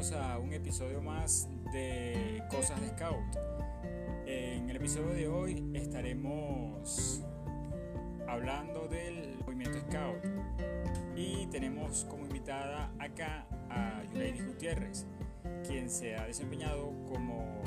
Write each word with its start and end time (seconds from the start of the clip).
bienvenidos 0.00 0.12
a 0.12 0.38
un 0.38 0.52
episodio 0.54 1.02
más 1.02 1.48
de 1.72 2.42
Cosas 2.48 2.80
de 2.80 2.88
Scout. 2.88 3.36
En 4.24 4.70
el 4.70 4.76
episodio 4.76 5.12
de 5.12 5.28
hoy 5.28 5.70
estaremos 5.74 7.22
hablando 8.26 8.88
del 8.88 9.36
movimiento 9.44 9.78
Scout 9.80 10.24
y 11.14 11.46
tenemos 11.48 12.06
como 12.06 12.24
invitada 12.24 12.90
acá 12.98 13.46
a 13.68 14.02
Yuleidis 14.12 14.46
Gutiérrez, 14.46 15.06
quien 15.66 15.90
se 15.90 16.16
ha 16.16 16.24
desempeñado 16.24 16.94
como 17.06 17.62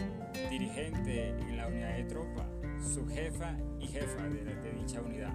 dirigente 0.49 1.29
en 1.29 1.55
la 1.55 1.67
unidad 1.67 1.97
de 1.97 2.03
tropa, 2.05 2.47
subjefa 2.81 3.55
y 3.79 3.87
jefa 3.87 4.23
de, 4.23 4.43
de 4.43 4.71
dicha 4.71 5.01
unidad. 5.01 5.33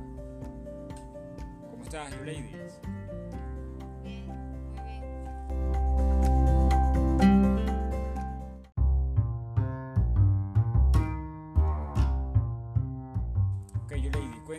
¿Cómo 1.70 1.84
estás, 1.84 2.10
Yuleidis? 2.18 2.80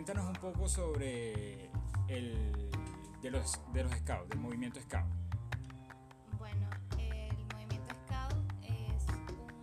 Cuéntanos 0.02 0.28
un 0.28 0.36
poco 0.36 0.66
sobre 0.66 1.68
el 2.08 2.70
de 3.20 3.30
los, 3.30 3.60
de 3.74 3.82
los 3.84 3.92
scouts, 3.92 4.30
del 4.30 4.38
movimiento 4.38 4.80
scout. 4.80 5.04
Bueno, 6.38 6.70
el 6.96 7.36
movimiento 7.52 7.94
scout 8.06 8.34
es 8.62 9.04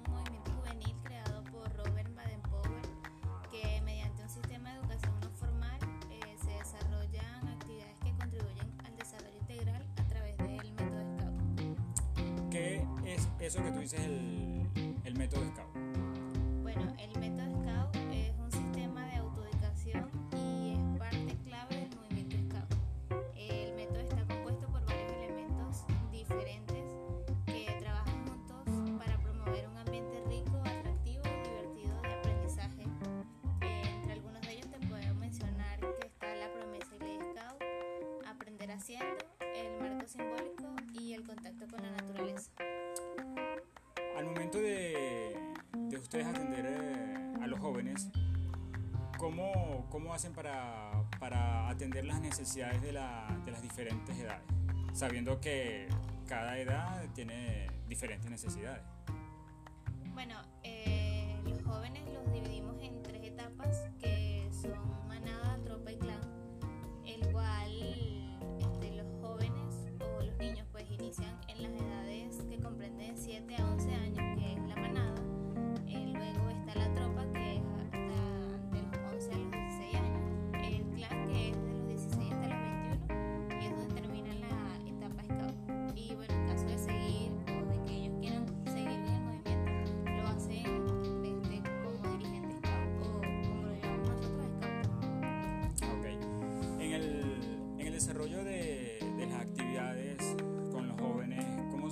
un 0.06 0.14
movimiento 0.14 0.52
juvenil 0.52 0.96
creado 1.04 1.44
por 1.46 1.76
Robert 1.76 2.14
Baden-Powell 2.14 3.50
que 3.50 3.82
mediante 3.82 4.22
un 4.22 4.30
sistema 4.30 4.74
de 4.74 4.80
educación 4.80 5.20
no 5.22 5.32
formal 5.32 5.80
eh, 6.12 6.36
se 6.40 6.52
desarrollan 6.52 7.48
actividades 7.48 7.98
que 8.04 8.12
contribuyen 8.12 8.72
al 8.86 8.96
desarrollo 8.96 9.38
integral 9.40 9.88
a 9.98 10.04
través 10.04 10.38
del 10.38 10.72
método 10.74 11.18
scout. 11.18 12.50
¿Qué 12.52 12.86
es 13.08 13.28
eso 13.40 13.64
que 13.64 13.72
tú 13.72 13.80
dices 13.80 14.02
el, 14.02 14.70
el 15.04 15.16
método 15.18 15.44
scout? 15.48 15.77
Momento 44.48 44.60
de, 44.60 45.38
de 45.74 45.98
ustedes 45.98 46.26
atender 46.26 46.66
eh, 46.66 47.34
a 47.42 47.48
los 47.48 47.60
jóvenes, 47.60 48.10
¿cómo, 49.18 49.88
cómo 49.90 50.14
hacen 50.14 50.32
para, 50.32 51.04
para, 51.20 51.68
atender 51.68 52.06
las 52.06 52.22
necesidades 52.22 52.82
de, 52.82 52.94
la, 52.94 53.28
de, 53.44 53.52
las 53.52 53.62
diferentes 53.62 54.18
edades? 54.18 54.44
Sabiendo 54.94 55.42
que 55.42 55.90
cada 56.30 56.58
edad 56.60 57.06
tiene 57.14 57.70
diferentes 57.90 58.32
necesidades. 58.32 58.84
Bueno, 60.14 60.42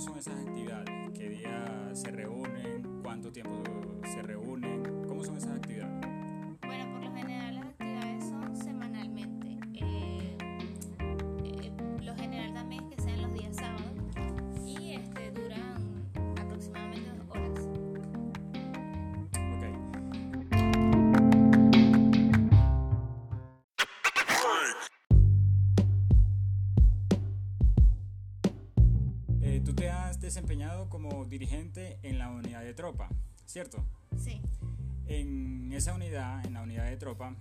son 0.06 0.18
esas 0.18 0.38
actividades? 0.38 1.10
¿Qué 1.14 1.28
día 1.28 1.90
se 1.92 2.10
reúnen? 2.12 3.00
¿Cuánto 3.02 3.32
tiempo 3.32 3.62
se 4.04 4.22
reúnen? 4.22 5.04
¿Cómo 5.08 5.24
son 5.24 5.36
esas 5.36 5.50
actividades? 5.50 5.75
Eh, 29.56 29.62
tú 29.64 29.72
te 29.74 29.88
has 29.88 30.20
desempeñado 30.20 30.90
como 30.90 31.24
dirigente 31.24 31.98
en 32.02 32.18
la 32.18 32.28
unidad 32.28 32.62
de 32.62 32.74
tropa, 32.74 33.08
¿cierto? 33.46 33.86
Sí. 34.22 34.42
En 35.06 35.72
esa 35.72 35.94
unidad, 35.94 36.44
en 36.44 36.52
la 36.52 36.60
unidad 36.60 36.84
de 36.84 36.98
tropa, 36.98 37.34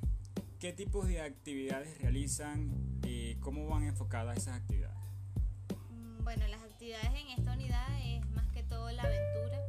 ¿qué 0.57 0.71
tipos 0.71 1.09
de 1.09 1.19
actividades 1.19 1.97
realizan 1.99 2.71
y 3.03 3.35
cómo 3.41 3.67
van 3.67 3.83
enfocadas 3.83 4.37
esas 4.37 4.55
actividades? 4.61 4.95
Mm, 5.89 6.23
Bueno, 6.23 6.47
las 6.47 6.63
actividades 6.63 7.09
en 7.09 7.37
esta 7.37 7.51
unidad 7.51 7.85
es 8.05 8.25
más 8.29 8.47
que 8.53 8.63
todo 8.63 8.89
la 8.91 9.03
aventura, 9.03 9.64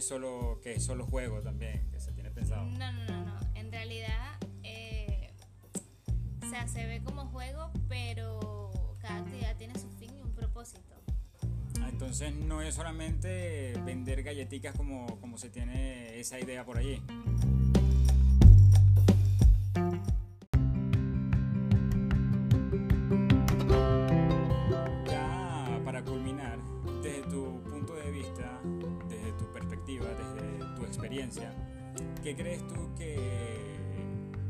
que- 0.00 0.14
¿O 0.14 0.18
es 0.18 0.24
que 0.24 0.28
solo, 0.30 0.60
que 0.62 0.72
es 0.74 0.84
solo 0.84 1.06
juego 1.06 1.40
también, 1.42 1.88
que 1.90 2.00
se 2.00 2.12
tiene 2.12 2.30
pensado? 2.30 2.64
No, 2.64 2.92
no, 2.92 3.04
no, 3.06 3.24
no. 3.24 3.40
En 3.54 3.70
realidad, 3.70 4.38
eh, 4.62 5.30
o 6.42 6.48
sea, 6.50 6.66
se 6.68 6.86
ve 6.86 7.02
como 7.02 7.26
juego, 7.26 7.70
pero 7.88 8.96
cada 9.00 9.18
actividad 9.20 9.56
tiene 9.56 9.78
su 9.78 9.88
fin 9.92 10.16
y 10.16 10.22
un 10.22 10.32
propósito. 10.34 10.94
Ah, 11.80 11.88
Entonces 11.90 12.34
no 12.34 12.60
es 12.62 12.74
solamente 12.74 13.74
vender 13.84 14.22
galletitas 14.22 14.74
como, 14.76 15.06
como 15.20 15.38
se 15.38 15.48
tiene 15.50 16.18
esa 16.18 16.38
idea 16.40 16.64
por 16.64 16.78
allí. 16.78 17.02
Desde 30.06 30.74
tu 30.76 30.84
experiencia, 30.84 31.52
¿qué 32.22 32.34
crees 32.36 32.66
tú 32.68 32.94
que 32.96 33.14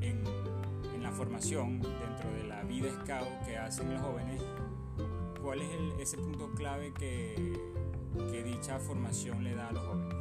en, 0.01 0.23
en 0.95 1.03
la 1.03 1.11
formación, 1.13 1.81
dentro 1.81 2.31
de 2.37 2.45
la 2.49 2.63
vida 2.63 2.89
scout 3.03 3.29
que 3.47 3.57
hacen 3.57 3.93
los 3.93 4.01
jóvenes, 4.03 4.43
cuál 5.43 5.61
es 5.63 5.71
el- 5.71 6.01
ese 6.01 6.17
punto 6.19 6.51
clave 6.55 6.93
que, 6.95 7.35
que 8.31 8.43
dicha 8.45 8.79
formación 8.79 9.43
le 9.45 9.55
da 9.55 9.69
a 9.69 9.73
los 9.73 9.87
jóvenes? 9.87 10.15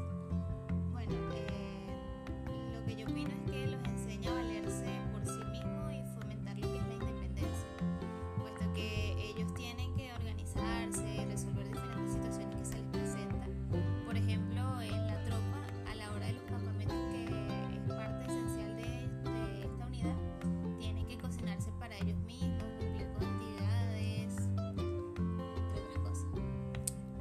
Bueno, 0.92 1.14
eh, 1.36 2.80
lo 2.80 2.86
que 2.86 2.96
yo 2.96 3.06
opino 3.08 3.30
es 3.30 3.52
que 3.52 3.68
los 3.68 3.82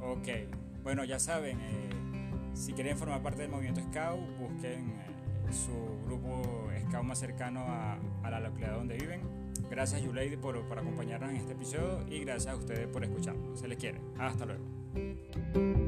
Ok, 0.09 0.27
bueno, 0.81 1.03
ya 1.03 1.19
saben, 1.19 1.59
eh, 1.61 1.89
si 2.55 2.73
quieren 2.73 2.97
formar 2.97 3.21
parte 3.21 3.43
del 3.43 3.51
movimiento 3.51 3.79
Scout, 3.81 4.19
busquen 4.39 4.89
eh, 4.89 5.53
su 5.53 5.71
grupo 6.07 6.67
Scout 6.87 7.03
más 7.03 7.19
cercano 7.19 7.63
a, 7.67 7.99
la 8.23 8.39
localidad 8.39 8.77
donde 8.77 8.97
viven. 8.97 9.21
Gracias, 9.69 10.01
Yuleidi, 10.01 10.35
por, 10.37 10.59
por 10.67 10.79
acompañarnos 10.79 11.29
en 11.29 11.35
este 11.35 11.53
episodio 11.53 12.03
y 12.09 12.21
gracias 12.21 12.55
a 12.55 12.57
ustedes 12.57 12.87
por 12.87 13.03
escucharnos. 13.03 13.59
Se 13.59 13.67
les 13.67 13.77
quiere. 13.77 14.01
Hasta 14.17 14.45
luego. 14.45 15.78